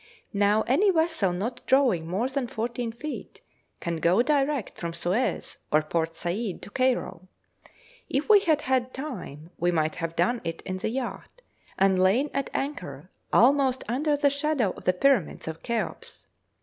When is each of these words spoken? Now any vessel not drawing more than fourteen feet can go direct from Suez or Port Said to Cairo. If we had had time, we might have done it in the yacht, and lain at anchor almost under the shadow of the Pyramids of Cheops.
Now 0.33 0.63
any 0.63 0.89
vessel 0.89 1.31
not 1.31 1.63
drawing 1.67 2.07
more 2.07 2.27
than 2.27 2.47
fourteen 2.47 2.91
feet 2.91 3.39
can 3.79 3.97
go 3.97 4.23
direct 4.23 4.79
from 4.79 4.95
Suez 4.95 5.59
or 5.71 5.83
Port 5.83 6.15
Said 6.15 6.63
to 6.63 6.71
Cairo. 6.71 7.27
If 8.09 8.27
we 8.27 8.39
had 8.39 8.61
had 8.61 8.95
time, 8.95 9.51
we 9.59 9.69
might 9.69 9.93
have 9.97 10.15
done 10.15 10.41
it 10.43 10.63
in 10.65 10.77
the 10.77 10.89
yacht, 10.89 11.43
and 11.77 12.01
lain 12.01 12.31
at 12.33 12.49
anchor 12.51 13.11
almost 13.31 13.83
under 13.87 14.17
the 14.17 14.31
shadow 14.31 14.71
of 14.71 14.85
the 14.85 14.93
Pyramids 14.93 15.47
of 15.47 15.61
Cheops. 15.61 16.25